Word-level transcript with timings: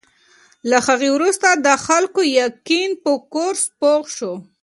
له 0.69 0.77
هغې 0.87 1.09
وروسته 1.15 1.47
د 1.65 1.67
خلکو 1.85 2.21
یقین 2.41 2.91
په 3.03 3.11
کورس 3.33 3.63
پوخ 3.79 4.03
شو. 4.17 4.33